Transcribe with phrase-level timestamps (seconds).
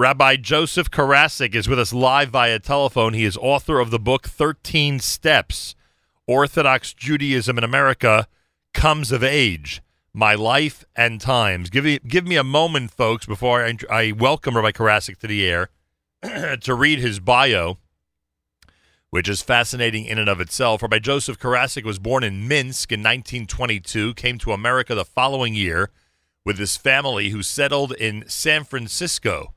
[0.00, 3.12] Rabbi Joseph Karasick is with us live via telephone.
[3.12, 5.74] He is author of the book 13 Steps
[6.26, 8.26] Orthodox Judaism in America
[8.72, 9.82] Comes of Age
[10.14, 11.68] My Life and Times.
[11.68, 15.46] Give me, give me a moment, folks, before I, I welcome Rabbi Karasick to the
[15.46, 15.68] air
[16.62, 17.76] to read his bio,
[19.10, 20.80] which is fascinating in and of itself.
[20.80, 25.90] Rabbi Joseph Karasick was born in Minsk in 1922, came to America the following year
[26.42, 29.52] with his family, who settled in San Francisco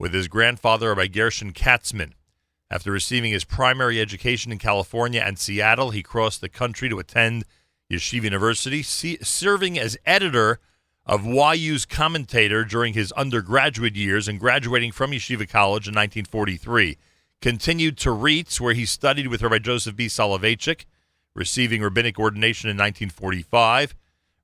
[0.00, 2.12] with his grandfather, Rabbi Gershon Katzman.
[2.70, 7.44] After receiving his primary education in California and Seattle, he crossed the country to attend
[7.92, 10.58] Yeshiva University, see, serving as editor
[11.04, 16.96] of YU's commentator during his undergraduate years and graduating from Yeshiva College in 1943.
[17.42, 20.06] Continued to RIETS, where he studied with Rabbi Joseph B.
[20.06, 20.86] Soloveitchik,
[21.34, 23.94] receiving rabbinic ordination in 1945.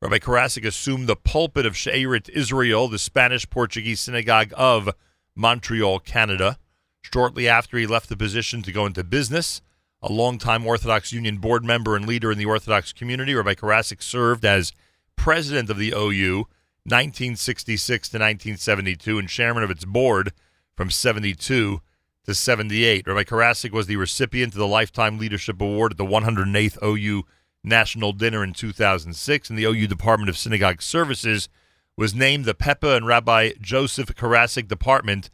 [0.02, 4.90] Rabbi Karasick assumed the pulpit of She'erit Israel, the Spanish Portuguese synagogue of
[5.36, 6.58] Montreal, Canada.
[7.02, 9.60] Shortly after he left the position to go into business,
[10.02, 14.44] a longtime Orthodox Union board member and leader in the Orthodox community, Rabbi Karasick served
[14.44, 14.72] as
[15.14, 16.48] president of the OU
[16.84, 20.32] 1966 to 1972 and chairman of its board
[20.76, 21.80] from 72
[22.24, 23.06] to 78.
[23.06, 27.24] Rabbi Karasick was the recipient of the Lifetime Leadership Award at the 108th OU
[27.64, 31.48] National Dinner in 2006, and the OU Department of Synagogue Services
[31.96, 35.30] was named the Pepa and Rabbi Joseph Karasick Department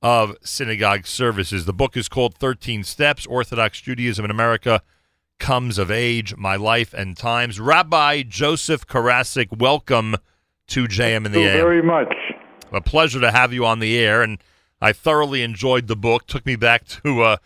[0.00, 1.64] of Synagogue Services.
[1.64, 4.82] The book is called 13 Steps Orthodox Judaism in America
[5.40, 7.58] Comes of Age, My Life and Times.
[7.58, 10.14] Rabbi Joseph Karasick, welcome
[10.68, 12.14] to JM in the Thank you very much.
[12.72, 14.38] A pleasure to have you on the air, and
[14.80, 16.26] I thoroughly enjoyed the book.
[16.26, 17.36] Took me back to uh,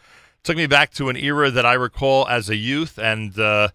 [0.42, 3.68] took me back to an era that I recall as a youth, and uh,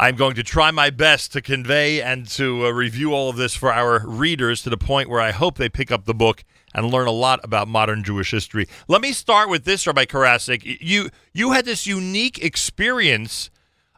[0.00, 3.56] I'm going to try my best to convey and to uh, review all of this
[3.56, 6.86] for our readers to the point where I hope they pick up the book and
[6.86, 8.68] learn a lot about modern Jewish history.
[8.86, 10.78] Let me start with this, Rabbi Karasick.
[10.80, 13.50] You you had this unique experience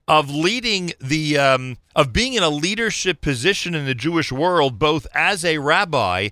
[0.09, 5.07] of leading the um, of being in a leadership position in the Jewish world, both
[5.15, 6.31] as a rabbi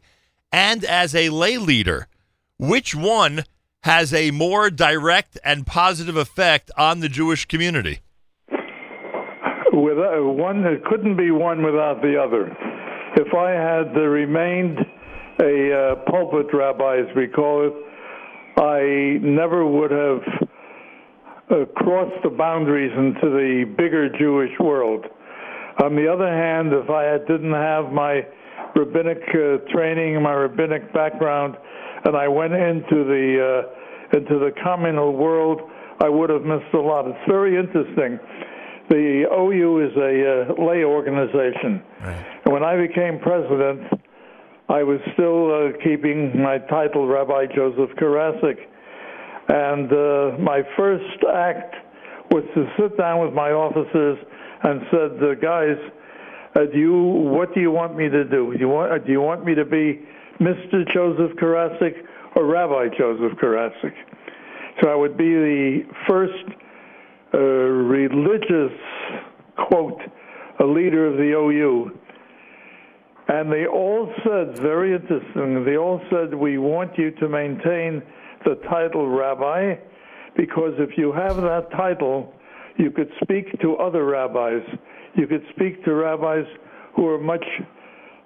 [0.51, 2.09] and as a lay leader.
[2.59, 3.45] Which one
[3.83, 8.01] has a more direct and positive effect on the Jewish community?
[9.79, 12.51] Without, one, it couldn't be one without the other.
[13.17, 14.79] If I had uh, remained
[15.41, 17.75] a uh, pulpit rabbi, as we call it,
[18.61, 20.49] I never would have
[21.51, 25.07] uh, crossed the boundaries into the bigger Jewish world.
[25.85, 28.27] On the other hand, if I had, didn't have my
[28.75, 31.57] rabbinic uh, training, my rabbinic background,
[32.05, 35.61] and I went into the uh, into the communal world,
[36.01, 37.07] I would have missed a lot.
[37.07, 38.19] It's very interesting.
[38.89, 41.83] The OU is a uh, lay organization,
[42.45, 43.83] and when I became president,
[44.71, 48.57] I was still uh, keeping my title, Rabbi Joseph Karasick.
[49.49, 51.75] And uh, my first act
[52.31, 54.19] was to sit down with my officers
[54.63, 55.77] and said, uh, "Guys,
[56.55, 58.53] uh, do you what do you want me to do?
[58.53, 60.01] Do you want uh, do you want me to be
[60.41, 60.85] Mr.
[60.93, 61.95] Joseph Karasick
[62.37, 63.95] or Rabbi Joseph Karasick?"
[64.83, 66.45] So I would be the first
[67.35, 68.73] uh, religious
[69.57, 70.01] quote
[70.61, 71.99] a leader of the OU.
[73.29, 78.03] And they all said, very interesting, they all said, we want you to maintain
[78.45, 79.75] the title rabbi
[80.37, 82.33] because if you have that title,
[82.79, 84.63] you could speak to other rabbis.
[85.15, 86.47] You could speak to rabbis
[86.95, 87.45] who are much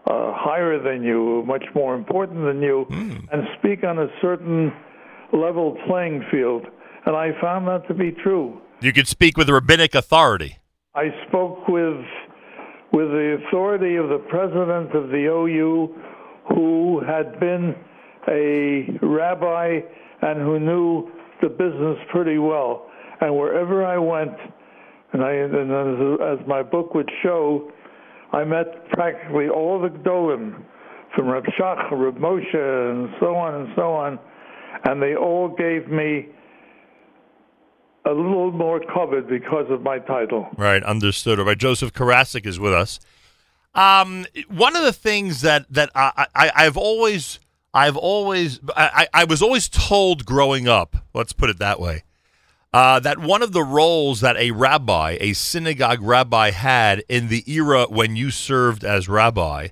[0.07, 2.87] uh, higher than you, much more important than you,
[3.33, 4.73] and speak on a certain
[5.33, 6.67] level playing field.
[7.07, 8.61] And I found that to be true.
[8.83, 10.59] You could speak with rabbinic authority.
[10.97, 12.05] I spoke with
[12.93, 15.95] with the authority of the president of the OU,
[16.49, 17.77] who had been
[18.29, 19.81] a rabbi
[20.21, 21.11] and who knew
[21.41, 22.91] the business pretty well.
[23.21, 24.37] And wherever I went,
[25.13, 27.71] and I and as, as my book would show,
[28.33, 30.61] I met practically all the Gdolim,
[31.15, 34.19] from Reb Shach, Reb Moshe, and so on and so on,
[34.85, 36.27] and they all gave me
[38.05, 40.49] a little more covered because of my title.
[40.57, 41.39] Right, understood.
[41.39, 43.01] Rabbi Joseph Karasick is with us.
[43.75, 47.39] Um, one of the things that that I, I I've always
[47.73, 52.03] I've always I, I was always told growing up, let's put it that way,
[52.75, 57.51] uh, that one of the roles that a rabbi, a synagogue rabbi, had in the
[57.51, 59.69] era when you served as rabbi,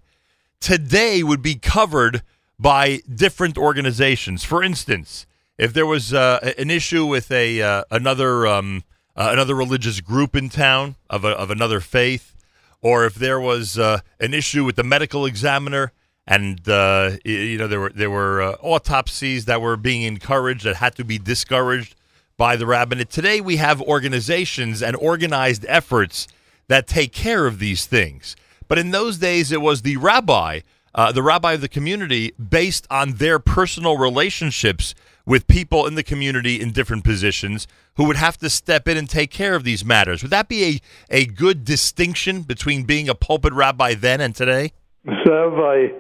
[0.61, 2.23] today would be covered
[2.59, 4.44] by different organizations.
[4.44, 5.26] For instance,
[5.61, 8.83] if there was uh, an issue with a uh, another um,
[9.15, 12.35] uh, another religious group in town of a, of another faith,
[12.81, 15.93] or if there was uh, an issue with the medical examiner
[16.27, 20.95] and uh, you know there were there were autopsies that were being encouraged that had
[20.95, 21.95] to be discouraged
[22.39, 23.11] by the rabbinate.
[23.11, 26.27] Today we have organizations and organized efforts
[26.69, 28.35] that take care of these things.
[28.67, 30.61] But in those days, it was the rabbi,
[30.95, 34.95] uh, the rabbi of the community, based on their personal relationships
[35.26, 39.08] with people in the community in different positions who would have to step in and
[39.08, 40.22] take care of these matters.
[40.22, 40.81] Would that be a,
[41.22, 44.72] a good distinction between being a pulpit rabbi then and today?
[45.06, 45.93] Zev, I,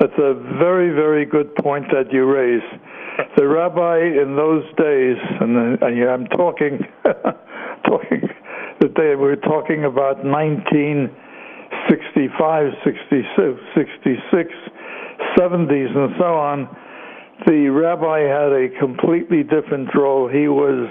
[0.00, 2.62] that's a very, very good point that you raise.
[3.36, 6.80] The rabbi in those days, and, uh, and I'm talking,
[7.86, 8.28] talking
[8.80, 14.52] that were talking about 1965, 66, 66,
[15.38, 16.68] 70s, and so on.
[17.44, 20.28] The rabbi had a completely different role.
[20.28, 20.88] He was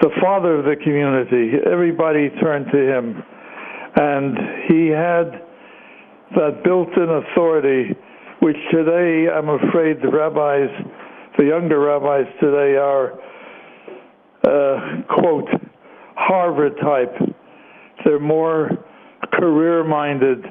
[0.00, 1.52] the father of the community.
[1.70, 3.22] Everybody turned to him.
[3.96, 4.38] And
[4.68, 5.46] he had
[6.36, 7.94] that built in authority,
[8.40, 10.68] which today I'm afraid the rabbis,
[11.38, 13.12] the younger rabbis today are,
[14.44, 15.48] uh, quote,
[16.16, 17.14] Harvard type.
[18.04, 18.70] They're more
[19.32, 20.44] career minded.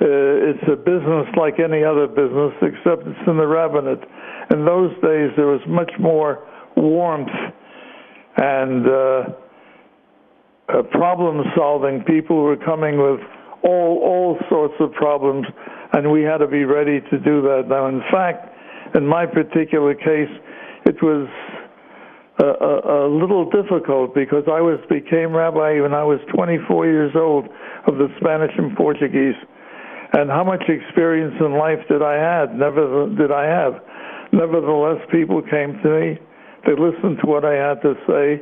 [0.00, 4.02] Uh, it's a business like any other business, except it's in the rabbinate.
[4.50, 6.46] In those days, there was much more
[6.76, 7.30] warmth
[8.36, 9.22] and uh,
[10.68, 12.02] uh, problem solving.
[12.04, 13.20] People were coming with
[13.62, 15.46] all all sorts of problems,
[15.92, 17.64] and we had to be ready to do that.
[17.68, 18.50] Now, in fact,
[18.96, 20.30] in my particular case,
[20.86, 21.28] it was
[22.42, 27.12] a, a, a little difficult because I was became rabbi when I was 24 years
[27.14, 27.46] old
[27.86, 29.36] of the Spanish and Portuguese,
[30.14, 32.54] and how much experience in life did I had?
[32.56, 33.82] Never did I have.
[34.32, 36.18] Nevertheless, people came to me.
[36.66, 38.40] They listened to what I had to say,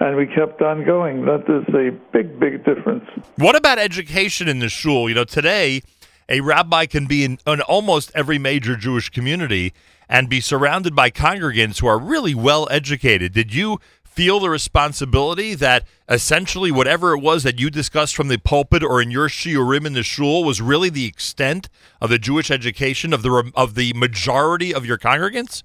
[0.00, 1.24] and we kept on going.
[1.24, 3.04] That is a big, big difference.
[3.36, 5.08] What about education in the shul?
[5.08, 5.82] You know, today
[6.28, 9.72] a rabbi can be in, in almost every major Jewish community
[10.08, 13.32] and be surrounded by congregants who are really well educated.
[13.32, 13.78] Did you
[14.14, 19.02] feel the responsibility that essentially whatever it was that you discussed from the pulpit or
[19.02, 21.68] in your shiurim in the shul was really the extent
[22.00, 25.64] of the Jewish education of the of the majority of your congregants?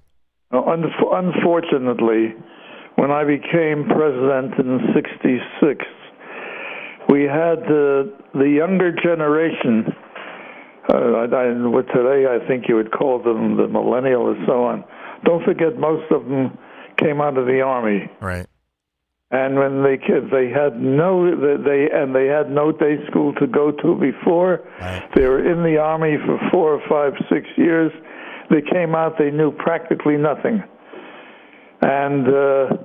[0.52, 2.34] Unfortunately,
[2.96, 5.84] when I became president in '66,
[7.08, 9.94] we had the the younger generation
[10.92, 11.46] uh, I,
[11.94, 14.82] today I think you would call them the millennial and so on.
[15.24, 16.58] Don't forget, most of them
[17.00, 18.10] came out of the army.
[18.20, 18.46] Right.
[19.32, 23.46] And when they kids, they had no they and they had no day school to
[23.46, 24.68] go to before.
[24.80, 25.08] Right.
[25.14, 27.92] They were in the army for four or five, six years.
[28.50, 30.60] They came out, they knew practically nothing.
[31.82, 32.76] And uh,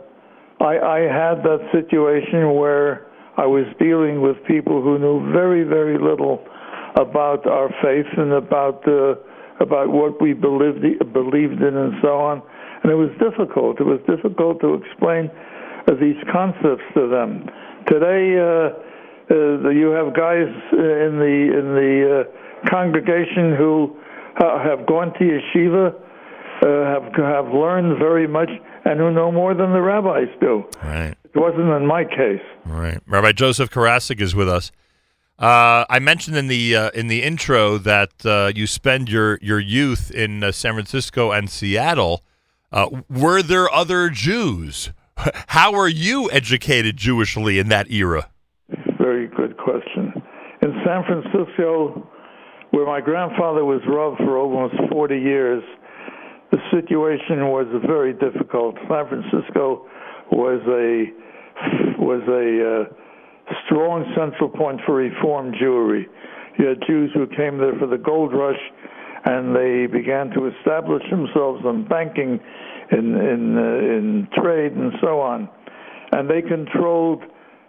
[0.62, 3.08] I, I had that situation where
[3.38, 6.46] I was dealing with people who knew very, very little
[6.96, 9.16] about our faith and about uh,
[9.60, 12.42] about what we believed believed in and so on.
[12.86, 13.82] And it was difficult.
[13.82, 15.32] It was difficult to explain
[15.88, 17.50] uh, these concepts to them.
[17.88, 18.78] Today, uh,
[19.34, 23.98] uh, you have guys in the in the uh, congregation who
[24.38, 28.52] have gone to yeshiva, uh, have have learned very much,
[28.86, 30.64] and who know more than the rabbis do.
[30.84, 31.16] Right.
[31.24, 32.46] It wasn't in my case.
[32.66, 33.02] Right.
[33.08, 34.72] Rabbi Joseph Karasick is with us.
[35.40, 39.60] Uh, I mentioned in the uh, in the intro that uh, you spend your your
[39.60, 42.22] youth in uh, San Francisco and Seattle.
[42.72, 44.92] Uh, were there other Jews?
[45.48, 48.30] How were you educated Jewishly in that era?
[48.98, 50.14] Very good question.
[50.62, 52.08] In San Francisco,
[52.72, 55.64] where my grandfather was Rav for almost 40 years,
[56.52, 58.76] the situation was very difficult.
[58.88, 59.88] San Francisco
[60.32, 61.06] was a
[62.00, 66.04] was a uh, strong central point for Reform Jewry.
[66.58, 68.60] You had Jews who came there for the gold rush,
[69.26, 72.40] and they began to establish themselves in banking,
[72.92, 75.50] in in uh, in trade, and so on.
[76.12, 77.24] And they controlled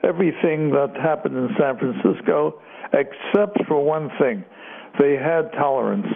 [0.05, 2.61] everything that happened in San Francisco,
[2.93, 4.45] except for one thing:
[4.99, 6.07] they had tolerance.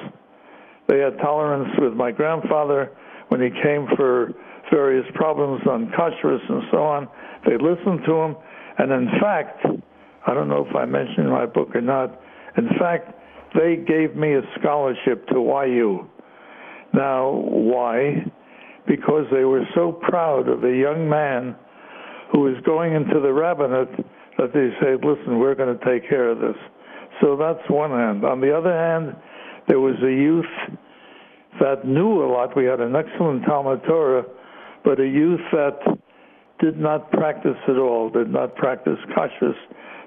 [0.89, 2.91] They had tolerance with my grandfather
[3.29, 4.33] when he came for
[4.73, 7.09] various problems on kashrus and so on.
[7.47, 8.37] They listened to him
[8.81, 9.67] and in fact,
[10.27, 12.19] I don't know if I mentioned in my book or not,
[12.57, 13.13] in fact,
[13.55, 16.09] they gave me a scholarship to YU.
[16.93, 18.25] Now, why?
[18.87, 21.57] Because they were so proud of a young man
[22.33, 24.05] who was going into the rabbinate
[24.39, 26.57] that they said, listen, we're going to take care of this.
[27.21, 28.25] So that's one hand.
[28.25, 29.15] On the other hand,
[29.69, 30.79] there was a youth
[31.61, 32.57] that knew a lot.
[32.57, 34.25] We had an excellent Talmud Torah,
[34.85, 35.79] but a youth that
[36.61, 39.55] did not practice at all, did not practice kashrus,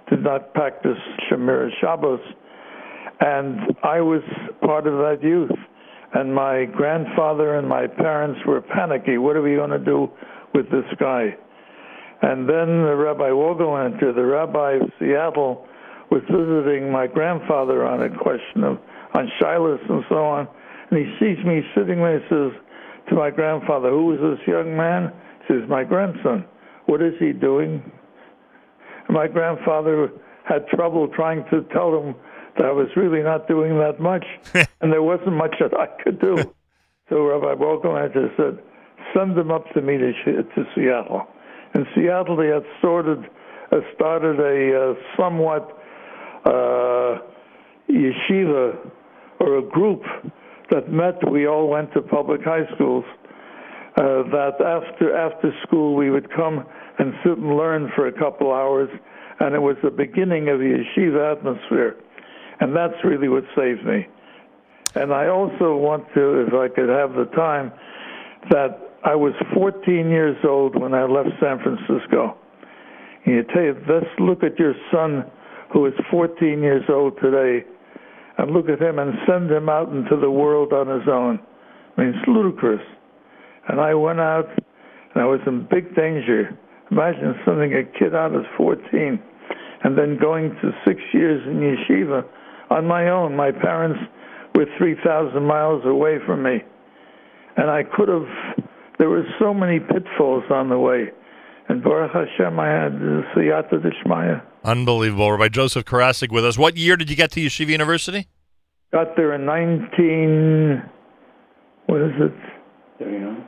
[0.10, 0.98] did not practice
[1.30, 2.20] Shemir Shabbos,
[3.24, 4.22] And I was
[4.62, 5.52] part of that youth.
[6.14, 9.18] And my grandfather and my parents were panicky.
[9.18, 10.12] What are we going to do
[10.54, 11.36] with this guy?
[12.22, 15.66] And then the Rabbi Wohlgelernter, the rabbi of Seattle,
[16.12, 18.78] was visiting my grandfather on a question of
[19.16, 20.48] on Shilas and so on.
[20.92, 22.62] And he sees me sitting there and says
[23.10, 25.14] to my grandfather, Who is this young man?
[25.48, 26.46] He says, My grandson.
[26.88, 27.82] What is he doing?
[29.08, 30.12] And my grandfather
[30.44, 32.16] had trouble trying to tell him
[32.58, 36.20] that I was really not doing that much, and there wasn't much that I could
[36.20, 36.38] do.
[37.10, 38.60] so Rabbi Wohlgelernter said,
[39.16, 41.28] Send them up to me to, to Seattle.
[41.76, 43.20] In Seattle, they had started,
[43.72, 45.78] uh, started a uh, somewhat
[46.46, 47.20] uh,
[47.90, 48.78] yeshiva
[49.40, 50.02] or a group
[50.72, 51.16] that met.
[51.30, 53.06] We all went to public high schools.
[53.96, 56.66] Uh, that after after school we would come
[56.98, 58.90] and sit and learn for a couple hours,
[59.40, 61.96] and it was the beginning of the yeshiva atmosphere,
[62.60, 64.08] and that's really what saved me.
[64.96, 67.72] And I also want to, if I could have the time,
[68.52, 72.38] that I was 14 years old when I left San Francisco.
[73.26, 75.26] And you tell you, let's look at your son
[75.72, 77.66] who is 14 years old today
[78.38, 81.40] and look at him and send him out into the world on his own.
[81.98, 82.82] I mean, it's ludicrous.
[83.68, 84.48] And I went out
[85.14, 86.58] and I was in big danger.
[86.92, 89.22] Imagine sending a kid out at 14
[89.84, 92.24] and then going to six years in yeshiva
[92.74, 93.36] on my own.
[93.36, 94.00] My parents
[94.56, 96.64] were 3,000 miles away from me.
[97.56, 98.28] And I could have,
[99.00, 101.12] there were so many pitfalls on the way.
[101.70, 102.92] And Baruch Hashem, I had
[103.36, 104.42] Siyata Dishmaya.
[104.64, 105.32] Unbelievable.
[105.32, 106.58] Rabbi Joseph Karasick with us.
[106.58, 108.28] What year did you get to Yeshiva University?
[108.92, 110.84] Got there in 19,
[111.88, 112.34] what is it?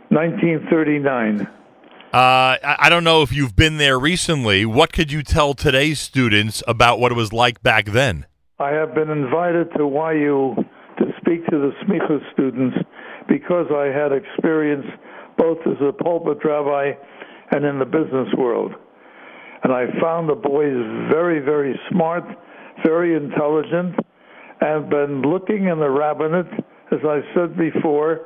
[0.10, 1.42] 1939.
[1.42, 4.66] Uh, I don't know if you've been there recently.
[4.66, 8.26] What could you tell today's students about what it was like back then?
[8.58, 10.56] I have been invited to YU
[10.98, 12.78] to speak to the Smicha students
[13.28, 14.86] because I had experience
[15.38, 16.92] both as a pulpit rabbi
[17.52, 18.72] and in the business world.
[19.64, 20.78] And I found the boys
[21.12, 22.24] very, very smart,
[22.86, 23.96] very intelligent,
[24.62, 26.54] and been looking in the rabbinate,
[26.94, 28.22] as I said before,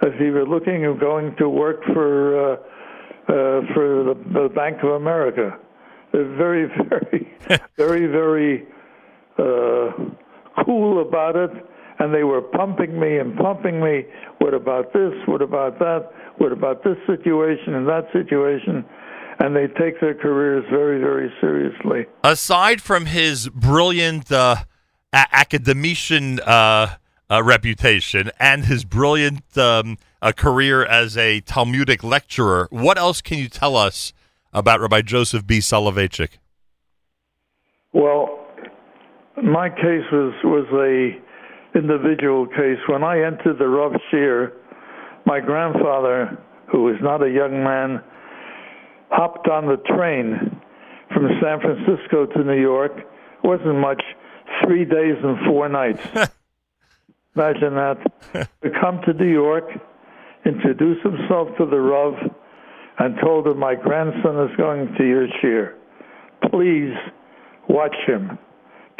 [0.00, 2.56] as he were looking of going to work for uh,
[3.26, 5.58] uh, for the, the Bank of America.
[6.12, 7.28] They're very, very,
[7.76, 8.66] very, very
[9.38, 11.50] uh, cool about it,
[11.98, 14.04] and they were pumping me and pumping me.
[14.38, 15.12] What about this?
[15.26, 16.10] What about that?
[16.38, 18.84] What about this situation and that situation?
[19.38, 22.06] and they take their careers very, very seriously.
[22.22, 24.56] Aside from his brilliant uh,
[25.12, 26.94] a- academician uh,
[27.30, 29.98] uh, reputation and his brilliant um,
[30.36, 34.12] career as a Talmudic lecturer, what else can you tell us
[34.52, 35.58] about Rabbi Joseph B.
[35.58, 36.38] Soloveitchik?
[37.92, 38.43] Well,
[39.42, 42.78] my case was was a individual case.
[42.88, 44.52] When I entered the Rav shiur,
[45.26, 46.38] my grandfather,
[46.70, 48.02] who was not a young man,
[49.10, 50.60] hopped on the train
[51.12, 52.92] from San Francisco to New York.
[52.98, 54.02] It wasn't much,
[54.64, 56.02] three days and four nights.
[57.36, 57.98] Imagine that.
[58.62, 59.64] to come to New York,
[60.46, 62.14] introduce himself to the Rav,
[62.98, 65.74] and told him, My grandson is going to your shiur.
[66.50, 66.94] Please
[67.68, 68.38] watch him.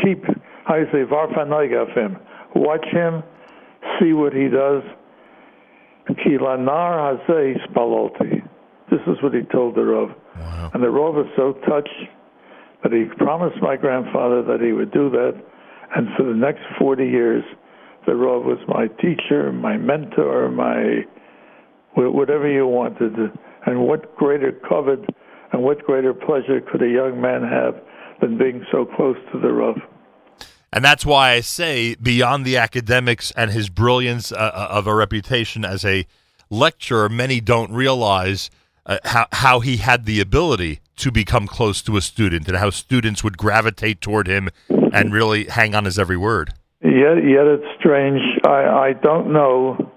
[0.03, 0.25] Keep,
[0.67, 2.17] I say, varfanoig him.
[2.55, 3.23] Watch him,
[4.01, 4.83] see what he does.
[6.09, 8.43] Kilanar hazeh spaloti.
[8.91, 10.11] This is what he told the Rav.
[10.39, 10.71] Wow.
[10.75, 11.89] And the Rav was so touched
[12.83, 15.35] that he promised my grandfather that he would do that.
[15.97, 17.45] And for the next 40 years,
[18.07, 21.05] the Rav was my teacher, my mentor, my
[21.95, 23.15] whatever you wanted.
[23.67, 25.01] And what greater covet
[25.53, 27.77] and what greater pleasure could a young man have
[28.25, 29.76] than being so close to the Rav?
[30.73, 34.95] And that's why I say, beyond the academics and his brilliance uh, uh of a
[34.95, 36.07] reputation as a
[36.50, 38.50] lecturer, many don't realize–
[38.87, 42.71] uh, how how he had the ability to become close to a student and how
[42.71, 46.52] students would gravitate toward him and really hang on his every word.
[46.83, 48.21] Yet, yet it's strange.
[48.47, 49.90] I, I don't know.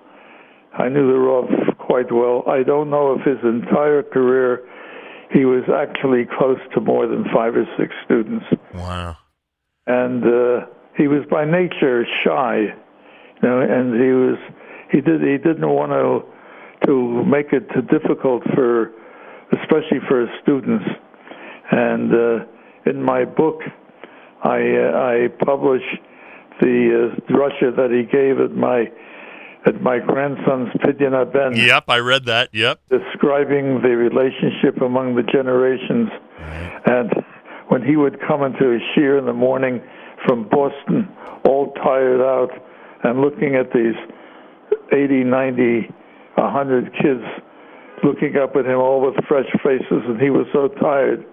[0.74, 2.44] I knew the Rav quite well.
[2.48, 4.68] I don't know if his entire career
[5.32, 8.46] he was actually close to more than five or six students.
[8.74, 9.18] Wow.
[9.86, 10.66] And uh,
[10.96, 12.58] he was by nature shy,
[13.42, 14.38] you know, and he was
[14.92, 18.92] he did he didn't want to to make it too difficult for,
[19.52, 20.86] especially for his students.
[21.72, 22.46] And uh,
[22.86, 23.62] in my book,
[24.44, 25.84] I uh, I publish
[26.62, 28.86] the uh, drasha that he gave at my
[29.68, 31.56] at my grandson's Pidyon Ben.
[31.56, 32.50] Yep, I read that.
[32.54, 36.10] Yep, describing the relationship among the generations,
[36.86, 37.12] and
[37.68, 39.82] when he would come into his shiur in the morning,
[40.26, 41.10] from Boston,
[41.46, 42.52] all tired out,
[43.04, 43.96] and looking at these
[44.92, 45.90] 80, 90,
[46.36, 47.24] 100 kids
[48.04, 51.26] looking up at him all with fresh faces, and he was so tired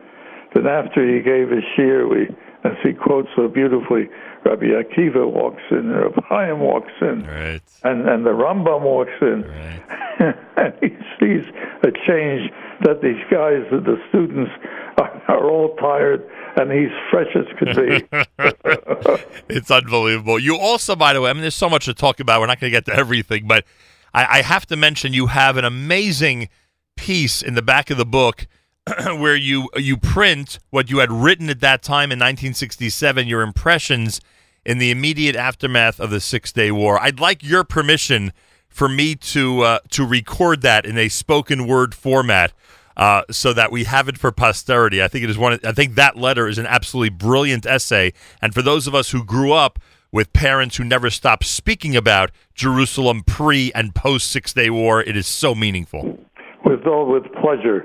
[0.55, 2.23] that after he gave his shiur, we,
[2.65, 4.09] as he quotes so beautifully,
[4.45, 7.63] Rabbi Akiva walks in, Rabbi Chaim walks in, Right.
[7.83, 10.37] and, and the Rambam walks in, Right.
[10.57, 11.45] and he sees
[11.83, 12.51] a change
[12.83, 14.51] that these guys, that the students,
[14.99, 19.19] are, are all tired, and he's fresh as could be.
[19.49, 20.39] It's unbelievable.
[20.39, 22.41] You also, by the way, I mean, there's so much to talk about.
[22.41, 23.65] We're not going to get to everything, but
[24.13, 26.49] I, I have to mention you have an amazing
[26.97, 28.47] piece in the back of the book
[29.05, 34.21] where you you print what you had written at that time in 1967, your impressions
[34.65, 37.01] in the immediate aftermath of the Six Day War.
[37.01, 38.33] I'd like your permission
[38.69, 42.53] for me to uh, to record that in a spoken word format.
[42.97, 45.03] Uh, so that we have it for posterity.
[45.03, 45.59] I think it is one.
[45.65, 48.13] I think that letter is an absolutely brilliant essay.
[48.41, 49.81] And for those of us who grew up
[50.13, 55.17] with parents who never stopped speaking about Jerusalem pre and post Six Day War, it
[55.17, 56.21] is so meaningful.
[56.65, 57.85] with all with pleasure,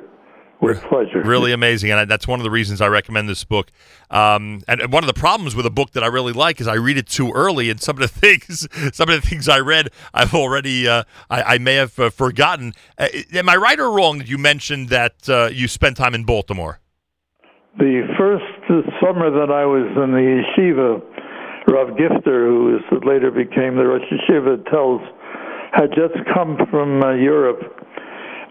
[0.61, 1.21] with pleasure.
[1.23, 3.71] Really amazing, and I, that's one of the reasons I recommend this book.
[4.09, 6.67] Um, and and one of the problems with a book that I really like is
[6.67, 9.59] I read it too early, and some of the things, some of the things I
[9.59, 12.73] read, I've already, uh, I, I may have uh, forgotten.
[12.97, 16.23] Uh, am I right or wrong that you mentioned that uh, you spent time in
[16.23, 16.79] Baltimore?
[17.77, 18.43] The first
[18.99, 20.99] summer that I was in the yeshiva,
[21.71, 25.01] Rav Gifter, who is, later became the Rosh Yeshiva, tells,
[25.71, 27.61] had just come from uh, Europe,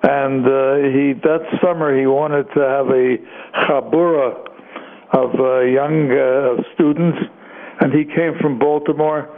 [0.03, 3.17] and uh, he that summer he wanted to have a
[3.67, 4.35] chabura
[5.13, 7.19] of uh, young uh, students,
[7.81, 9.29] and he came from Baltimore,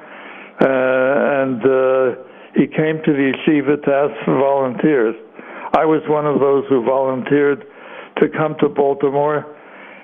[0.61, 2.23] uh, and uh,
[2.55, 5.15] he came to the yeshiva to ask for volunteers.
[5.73, 7.65] I was one of those who volunteered
[8.19, 9.57] to come to Baltimore.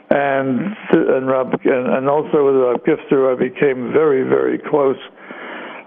[0.09, 4.97] And and Rob and, and also with Rav Gifter, I became very very close.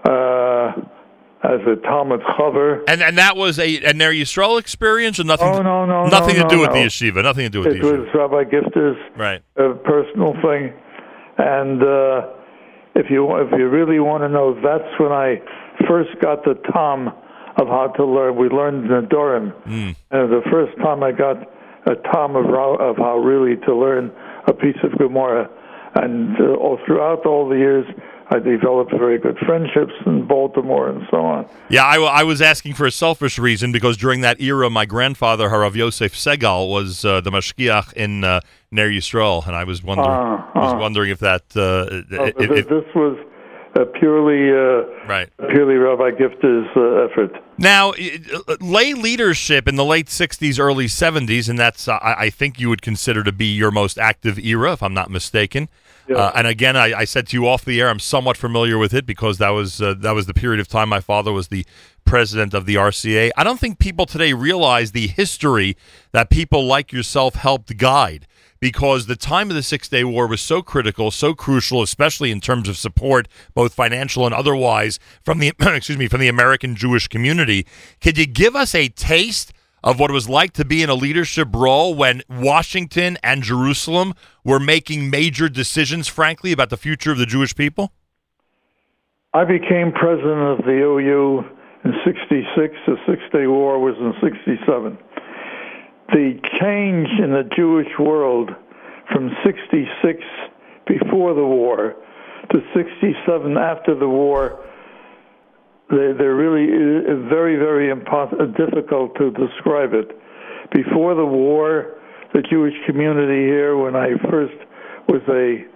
[0.04, 0.72] Uh,
[1.42, 2.82] as a Talmud Chaver.
[2.88, 5.48] And and that was a a Ner Yisrael experience, or nothing?
[5.48, 7.22] Oh, no, no, nothing no, to do no, with the yeshiva.
[7.22, 8.14] Nothing to do with It the was yeshiva.
[8.14, 9.42] Rabbi Gifter's Right.
[9.58, 10.72] uh, personal thing,
[11.38, 12.28] and uh,
[12.94, 15.40] if you if you really want to know, that's when I
[15.88, 17.08] first got the Tom
[17.56, 18.36] of how to learn.
[18.36, 19.96] We learned in the Dorim, Mm.
[20.10, 21.36] and the first time I got
[21.86, 24.12] a Tom of how, of how really to learn
[24.46, 25.48] a piece of Gemara,
[25.94, 27.86] and uh, all throughout all the years.
[28.32, 31.46] I developed very good friendships in Baltimore and so on.
[31.68, 35.48] Yeah, I, I was asking for a selfish reason because during that era, my grandfather
[35.48, 38.40] Harav Yosef Segal was uh, the mashgiach in uh,
[38.70, 40.78] Ner Yisrael, and I was wondering, Ah, was ah.
[40.78, 43.18] wondering if that, uh, Uh, it- this, it- this was
[43.76, 45.28] a purely uh, right.
[45.50, 47.32] purely Rabbi Gifter's uh, effort.
[47.58, 52.58] Now, uh, lay leadership in the late '60s, early '70s, and that's uh, I think
[52.60, 55.68] you would consider to be your most active era, if I'm not mistaken.
[56.10, 56.16] Yeah.
[56.16, 58.92] Uh, and again, I, I said to you off the air, I'm somewhat familiar with
[58.92, 61.64] it because that was uh, that was the period of time my father was the
[62.04, 63.30] president of the RCA.
[63.36, 65.76] I don't think people today realize the history
[66.10, 68.26] that people like yourself helped guide
[68.58, 72.40] because the time of the Six Day War was so critical, so crucial, especially in
[72.40, 77.06] terms of support, both financial and otherwise, from the excuse me from the American Jewish
[77.06, 77.64] community.
[78.00, 79.52] Could you give us a taste?
[79.82, 84.14] Of what it was like to be in a leadership role when Washington and Jerusalem
[84.44, 87.92] were making major decisions, frankly, about the future of the Jewish people?
[89.32, 91.44] I became president of the OU
[91.84, 92.74] in 66.
[92.86, 94.98] The Six Day War was in 67.
[96.12, 98.50] The change in the Jewish world
[99.12, 100.20] from 66
[100.86, 101.94] before the war
[102.50, 104.58] to 67 after the war,
[105.90, 110.10] they, they're really uh, very, very impos- uh, difficult to describe it.
[110.72, 111.96] Before the war,
[112.32, 114.54] the Jewish community here, when I first
[115.08, 115.66] was a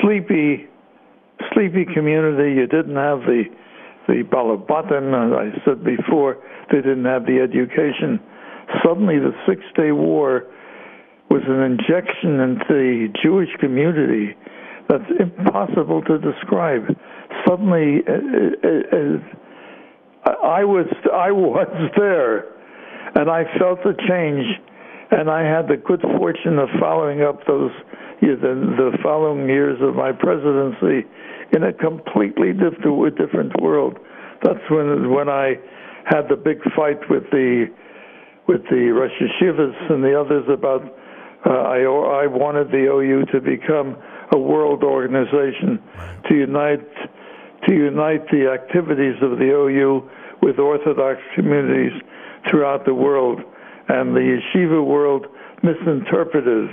[0.00, 0.68] sleepy
[1.54, 2.54] sleepy community.
[2.54, 3.44] You didn't have the
[4.08, 6.38] the balabatan, as I said before.
[6.70, 8.20] They didn't have the education.
[8.84, 10.44] Suddenly, the Six Day War
[11.30, 14.36] was an injection into the Jewish community
[14.88, 16.82] that's impossible to describe.
[17.46, 18.68] Suddenly, uh, uh,
[20.24, 22.52] uh, I was I was there,
[23.14, 24.46] and I felt the change.
[25.10, 27.70] And I had the good fortune of following up those
[28.20, 28.36] the,
[28.78, 31.06] the following years of my presidency
[31.52, 33.98] in a completely different different world.
[34.42, 35.54] That's when when I
[36.04, 37.66] had the big fight with the
[38.48, 40.82] with the Rosh Yeshivas and the others about
[41.46, 43.96] uh, I I wanted the OU to become
[44.32, 45.78] a world organization
[46.28, 46.88] to unite
[47.66, 50.08] to unite the activities of the OU
[50.42, 51.92] with Orthodox communities
[52.50, 53.40] throughout the world,
[53.88, 55.26] and the yeshiva world
[55.62, 56.70] misinterpreted.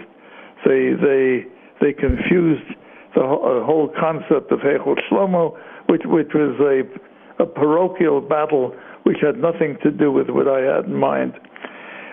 [0.66, 1.46] They they
[1.80, 2.68] they confused
[3.16, 9.18] the whole, whole concept of Heichel Shlomo, which which was a, a parochial battle which
[9.22, 11.34] had nothing to do with what I had in mind.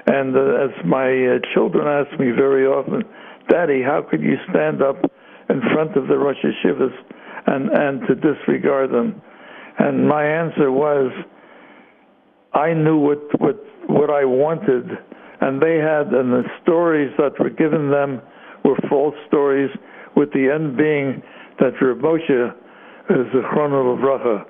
[0.07, 3.03] And uh, as my uh, children ask me very often,
[3.49, 4.97] Daddy, how could you stand up
[5.49, 6.95] in front of the Rosh Yeshivas
[7.47, 9.21] and, and to disregard them?
[9.79, 11.13] And my answer was,
[12.55, 13.57] I knew what, what,
[13.89, 14.89] what I wanted,
[15.41, 18.23] and they had, and the stories that were given them
[18.65, 19.71] were false stories,
[20.17, 21.23] with the end being
[21.61, 22.55] that Reb Moshe,
[23.11, 24.47] is the Chrono of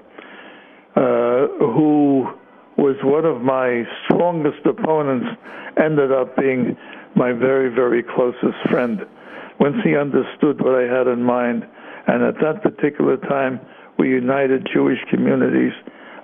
[0.97, 2.27] uh, who
[2.79, 5.27] was one of my strongest opponents,
[5.83, 6.77] ended up being
[7.15, 9.01] my very, very closest friend.
[9.59, 11.67] Once he understood what I had in mind,
[12.07, 13.61] and at that particular time,
[13.99, 15.73] we united Jewish communities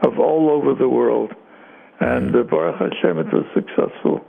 [0.04, 1.32] of all over the world.
[2.00, 4.20] And uh, Baruch Hashem, it was successful.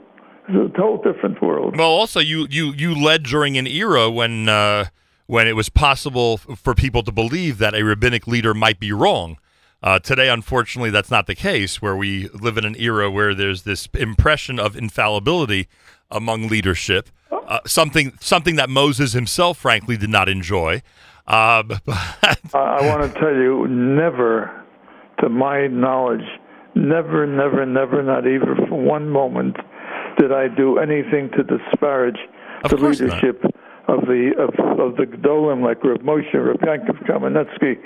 [0.48, 1.76] It's a whole different world.
[1.76, 4.86] Well, also, you, you, you led during an era when, uh,
[5.26, 9.38] when it was possible for people to believe that a rabbinic leader might be wrong.
[9.82, 13.62] Uh, today, unfortunately, that's not the case, where we live in an era where there's
[13.62, 15.68] this impression of infallibility
[16.10, 20.80] among leadership, uh, something something that Moses himself, frankly, did not enjoy.
[22.54, 24.64] Uh, I want to tell you, never,
[25.20, 26.24] to my knowledge,
[26.76, 29.56] never, never, never, not even for one moment,
[30.18, 32.18] did I do anything to disparage
[32.62, 33.54] of the leadership not.
[33.88, 37.76] of the of, of the Gdolim like Reb Moshe, Reb Yankov Kamenetsky,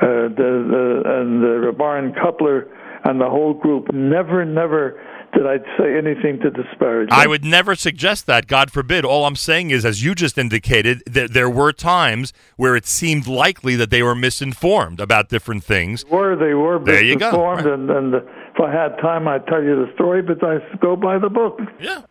[0.00, 2.68] uh, the, the, and the Rabban Kotler
[3.04, 3.92] and the whole group.
[3.92, 5.00] Never, never
[5.34, 7.10] did I say anything to disparage.
[7.10, 7.18] Them.
[7.18, 8.46] I would never suggest that.
[8.46, 9.04] God forbid.
[9.04, 13.26] All I'm saying is, as you just indicated, that there were times where it seemed
[13.26, 16.04] likely that they were misinformed about different things.
[16.04, 17.70] They were they were there you misinformed, go.
[17.70, 17.78] Right.
[17.78, 20.22] and, and if I had time, I'd tell you the story.
[20.22, 21.60] But I go by the book.
[21.80, 22.02] Yeah.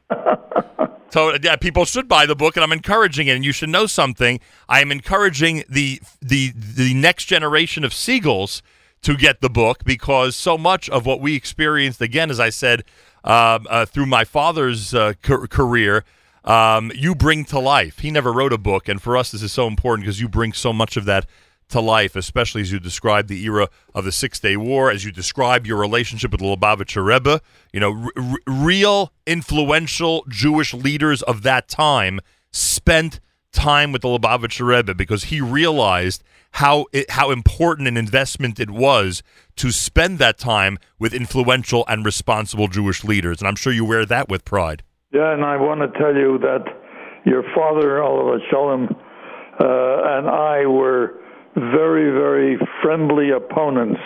[1.13, 3.35] So yeah, people should buy the book, and I'm encouraging it.
[3.35, 4.39] And you should know something.
[4.67, 8.63] I am encouraging the the the next generation of Segals
[9.03, 12.83] to get the book because so much of what we experienced, again, as I said,
[13.23, 16.03] uh, uh, through my father's uh, ca- career,
[16.43, 17.99] um, you bring to life.
[17.99, 20.51] He never wrote a book, and for us, this is so important because you bring
[20.53, 21.25] so much of that
[21.69, 25.11] to life, especially as you describe the era of the Six Day War, as you
[25.11, 27.41] describe your relationship with the Lubavitcher Rebbe.
[27.71, 32.19] You know, r- real influential Jewish leaders of that time
[32.51, 33.19] spent
[33.53, 38.69] time with the Lubavitcher Rebbe because he realized how it, how important an investment it
[38.69, 39.23] was
[39.55, 43.39] to spend that time with influential and responsible Jewish leaders.
[43.39, 44.83] And I'm sure you wear that with pride.
[45.11, 46.65] Yeah, and I want to tell you that
[47.25, 51.19] your father, alav hashalom, uh, and I were
[51.55, 54.01] very, very friendly opponents.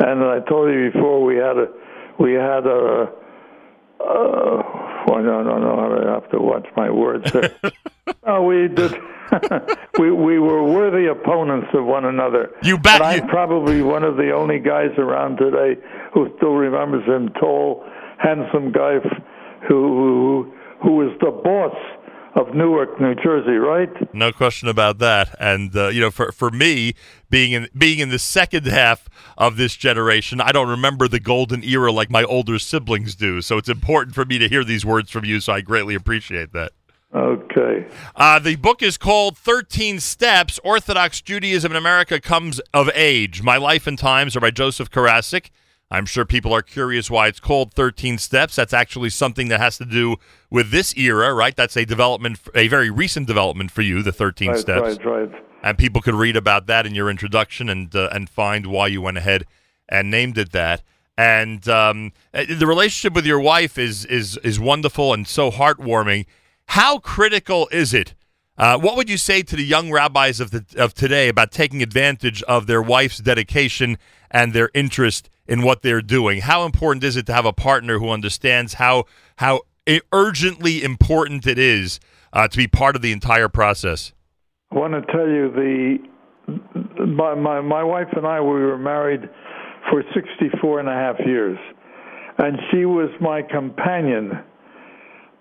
[0.00, 1.66] And I told you before we had a
[2.18, 3.06] we had a
[4.00, 4.62] uh,
[5.06, 6.02] well, I don't know.
[6.08, 7.30] I have to watch my words.
[7.32, 7.54] There.
[8.26, 8.94] no, we did.
[9.98, 12.50] we we were worthy opponents of one another.
[12.62, 13.02] You bet.
[13.02, 15.80] I'm probably one of the only guys around today
[16.12, 17.28] who still remembers him.
[17.40, 17.84] Tall,
[18.18, 18.98] handsome guy
[19.68, 21.76] who who, who was the boss
[22.34, 23.90] of Newark, New Jersey, right?
[24.14, 25.34] No question about that.
[25.40, 26.94] And uh, you know, for for me,
[27.28, 31.64] being in being in the second half of this generation, I don't remember the golden
[31.64, 33.40] era like my older siblings do.
[33.40, 35.40] So it's important for me to hear these words from you.
[35.40, 36.72] So I greatly appreciate that.
[37.12, 37.88] Okay.
[38.14, 43.42] Uh, the book is called 13 Steps Orthodox Judaism in America Comes of Age.
[43.42, 45.50] My Life and Times are by Joseph Karasick.
[45.90, 48.54] I'm sure people are curious why it's called 13 Steps.
[48.56, 50.16] That's actually something that has to do
[50.48, 51.56] with this era, right?
[51.56, 54.98] That's a development, a very recent development for you, the 13 right, Steps.
[54.98, 55.44] Right, right.
[55.62, 59.02] And people could read about that in your introduction and uh, and find why you
[59.02, 59.44] went ahead
[59.88, 60.82] and named it that.
[61.18, 66.26] And um, uh, the relationship with your wife is is is wonderful and so heartwarming.
[66.66, 68.14] How critical is it?
[68.60, 71.82] Uh, what would you say to the young rabbis of the of today about taking
[71.82, 73.96] advantage of their wife's dedication
[74.30, 76.42] and their interest in what they're doing?
[76.42, 79.62] How important is it to have a partner who understands how how
[80.12, 82.00] urgently important it is
[82.34, 84.12] uh, to be part of the entire process?
[84.70, 89.22] I want to tell you the my, my my wife and I we were married
[89.90, 91.56] for 64 and a half years,
[92.36, 94.32] and she was my companion.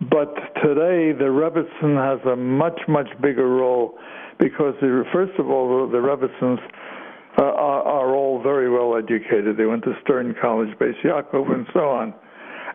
[0.02, 0.34] But
[0.64, 3.98] today the Rebbitzin has a much much bigger role
[4.40, 4.74] because
[5.12, 6.60] first of all the, the Rebbitzins
[7.38, 9.58] uh, are, are, all very well educated.
[9.58, 12.14] They went to Stern College, Beis Yaakov, and so on.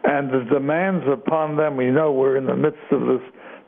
[0.05, 3.21] And the demands upon them, we know we're in the midst of this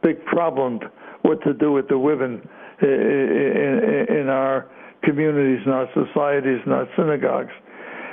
[0.02, 0.80] big problem,
[1.22, 2.46] what to do with the women
[2.82, 4.70] in, in our
[5.02, 7.52] communities, in our societies, in our synagogues.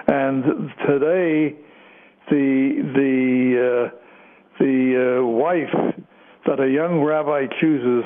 [0.07, 0.43] And
[0.87, 1.55] today,
[2.29, 4.02] the the uh,
[4.59, 5.95] the uh, wife
[6.45, 8.03] that a young rabbi chooses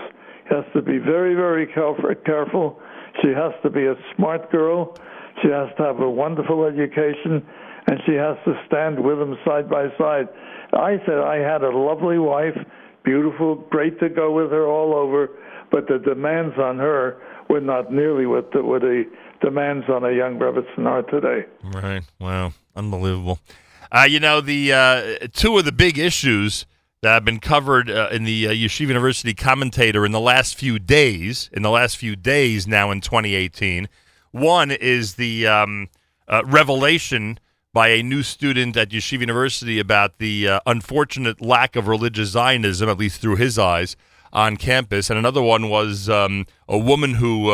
[0.49, 2.79] has to be very, very careful.
[3.21, 4.95] She has to be a smart girl.
[5.41, 7.45] She has to have a wonderful education,
[7.87, 10.27] and she has to stand with him side by side.
[10.73, 12.57] I said I had a lovely wife,
[13.03, 15.29] beautiful, great to go with her all over,
[15.71, 17.17] but the demands on her
[17.49, 19.03] were not nearly what the, what the
[19.41, 21.45] demands on a young Rebbitzin are today.
[21.63, 22.03] Right.
[22.19, 22.53] Wow.
[22.75, 23.39] Unbelievable.
[23.91, 26.65] Uh, you know, the uh, two of the big issues
[27.01, 30.79] that have been covered uh, in the uh, Yeshiva University commentator in the last few
[30.79, 33.87] days, in the last few days now in 2018.
[34.31, 35.89] One is the um,
[36.27, 37.39] uh, revelation
[37.73, 42.89] by a new student at Yeshiva University about the uh, unfortunate lack of religious Zionism,
[42.89, 43.95] at least through his eyes,
[44.33, 45.09] on campus.
[45.09, 47.51] And another one was um, a woman who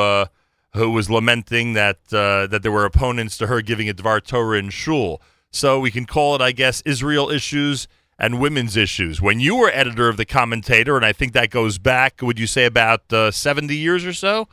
[0.74, 4.58] who was lamenting that uh, that there were opponents to her giving a Dvar Torah
[4.58, 5.22] in shul.
[5.54, 7.88] So we can call it, I guess, Israel issues
[8.18, 9.22] and women's issues.
[9.22, 12.48] When you were editor of the commentator, and I think that goes back, would you
[12.48, 14.48] say about uh, 70 years or so?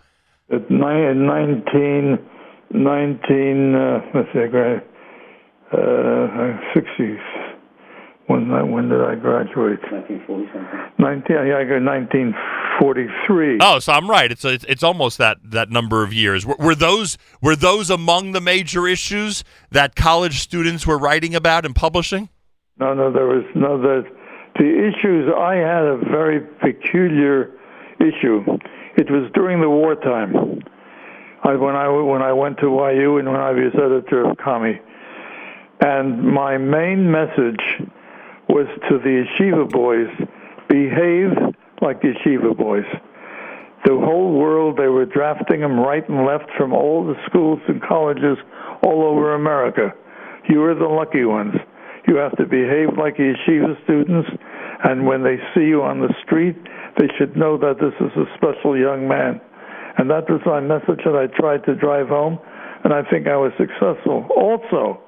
[0.53, 2.19] At 19,
[2.73, 4.41] 19 uh, let's see,
[5.73, 5.77] uh,
[6.77, 7.50] 60s.
[8.31, 9.83] When, when did I graduate?
[9.91, 10.81] 1940 something.
[11.01, 13.59] 19, yeah, I got 1943.
[13.61, 14.31] Oh, so I'm right.
[14.31, 16.47] It's a, it's almost that, that number of years.
[16.47, 21.67] Were, were those were those among the major issues that college students were writing about
[21.67, 22.29] and publishing?
[22.79, 24.05] No, no, there was no the
[24.55, 25.29] the issues.
[25.37, 27.51] I had a very peculiar
[27.99, 28.45] issue.
[28.97, 30.63] It was during the wartime.
[31.43, 34.81] I, when I when I went to YU and when I was editor of Commie,
[35.81, 37.59] and my main message
[38.51, 40.11] was to the yeshiva boys:
[40.69, 41.31] behave
[41.81, 42.85] like the yeshiva boys.
[43.85, 47.81] The whole world, they were drafting them right and left from all the schools and
[47.81, 48.37] colleges
[48.83, 49.95] all over America.
[50.49, 51.55] You were the lucky ones.
[52.07, 54.29] You have to behave like yeshiva students,
[54.85, 56.57] and when they see you on the street,
[56.99, 59.41] they should know that this is a special young man.
[59.99, 62.39] And that was my message that I tried to drive home,
[62.85, 64.27] and I think I was successful.
[64.37, 65.01] Also,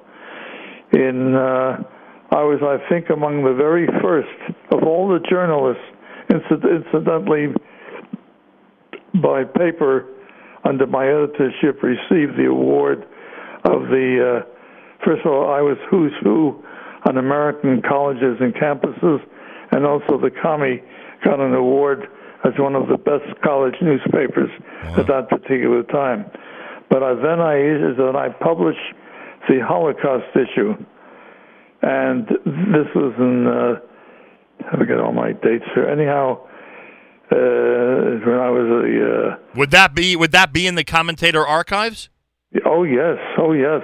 [0.93, 1.83] in uh,
[2.33, 4.27] I was, I think, among the very first
[4.71, 5.83] of all the journalists,
[6.33, 7.53] incidentally,
[9.21, 10.07] by paper
[10.65, 13.05] under my editorship, received the award
[13.65, 14.41] of the.
[14.41, 16.63] Uh, first of all, I was who's who
[17.05, 19.19] on American colleges and campuses,
[19.71, 20.81] and also the Commie
[21.23, 22.07] got an award
[22.45, 24.49] as one of the best college newspapers
[24.83, 24.95] wow.
[24.97, 26.25] at that particular time.
[26.89, 27.55] But uh, then I
[27.97, 28.79] then I published
[29.47, 30.73] the Holocaust issue,
[31.83, 35.87] and this was in uh, I forget all my dates here.
[35.87, 36.39] Anyhow,
[37.31, 41.45] uh, when I was a uh, would that be would that be in the commentator
[41.45, 42.09] archives?
[42.65, 43.81] Oh yes, oh yes.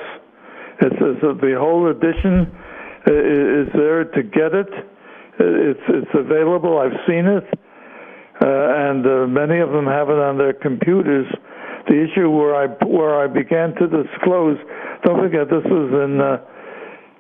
[0.82, 2.48] It's, it's the whole edition
[3.06, 4.70] is there to get it.
[5.40, 6.80] It's it's available.
[6.80, 7.44] I've seen it,
[8.42, 11.28] uh, and uh, many of them have it on their computers.
[11.88, 14.58] The issue where I where I began to disclose.
[15.06, 16.38] Don't forget, this was in uh,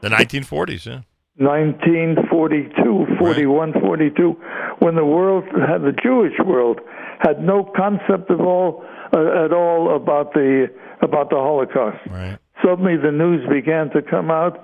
[0.01, 0.85] the 1940s.
[0.85, 1.01] Yeah.
[1.37, 3.81] 1942, 41, right.
[3.81, 4.35] 42,
[4.79, 6.81] when the world had the Jewish world
[7.19, 8.83] had no concept of all
[9.13, 10.67] uh, at all about the
[11.01, 11.97] about the Holocaust.
[12.09, 12.37] Right.
[12.63, 14.59] Suddenly, the news began to come out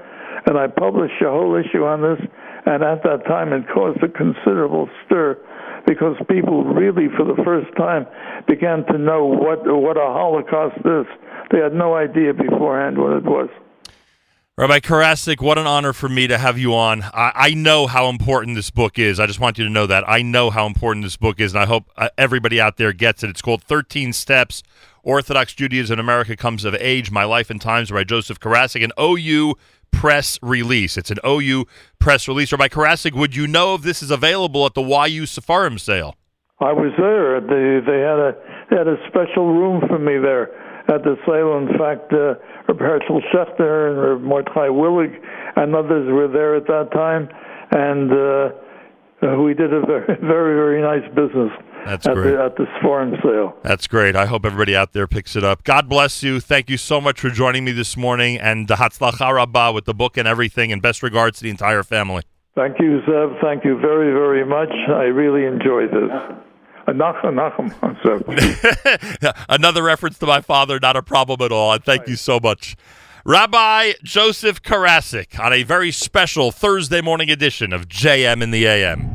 [0.46, 2.22] and I published a whole issue on this,
[2.66, 5.38] and at that time it caused a considerable stir
[5.88, 8.06] because people really, for the first time,
[8.48, 11.06] began to know what what a Holocaust is.
[11.52, 13.50] They had no idea beforehand what it was.
[14.58, 17.04] Rabbi Karasick, what an honor for me to have you on.
[17.04, 19.20] I, I, know how important this book is.
[19.20, 20.08] I just want you to know that.
[20.08, 23.22] I know how important this book is, and I hope uh, everybody out there gets
[23.22, 23.30] it.
[23.30, 24.64] It's called 13 Steps
[25.04, 28.94] Orthodox Judaism in America Comes of Age My Life and Times by Joseph Karasick, an
[28.98, 29.56] OU
[29.92, 30.96] press release.
[30.96, 31.66] It's an OU
[32.00, 32.54] press release.
[32.54, 36.16] Rabbi Karasick, would you know if this is available at the YU Seforim sale?
[36.62, 37.42] I was there.
[37.42, 38.32] They, they had a
[38.70, 40.50] they had a special room for me there
[40.88, 41.58] at the sale.
[41.58, 42.36] In fact, uh,
[42.74, 45.14] Hershel Schachter and Reb Mordechai Willig
[45.56, 47.30] and others were there at that time,
[47.72, 51.52] and uh, we did a very very very nice business.
[51.86, 52.32] That's at great.
[52.32, 53.56] The, at this foreign sale.
[53.62, 54.16] That's great.
[54.16, 55.64] I hope everybody out there picks it up.
[55.64, 56.40] God bless you.
[56.40, 60.18] Thank you so much for joining me this morning, and Hatzlacha Rabbah with the book
[60.18, 62.24] and everything, and best regards to the entire family.
[62.56, 63.40] Thank you, Zev.
[63.42, 64.72] Thank you very, very much.
[64.88, 66.10] I really enjoyed this.
[69.50, 71.74] Another reference to my father, not a problem at all.
[71.74, 72.10] And thank right.
[72.10, 72.76] you so much.
[73.26, 79.15] Rabbi Joseph Karasick on a very special Thursday morning edition of JM in the AM.